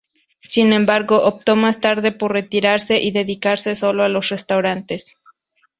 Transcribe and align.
Sin 0.41 0.73
embargo, 0.73 1.25
optó 1.25 1.55
más 1.55 1.79
tarde 1.79 2.11
por 2.11 2.31
retirarse 2.33 2.99
y 2.99 3.11
dedicarse 3.11 3.75
sólo 3.75 4.01
a 4.01 4.09
los 4.09 4.29
restaurantes. 4.29 5.19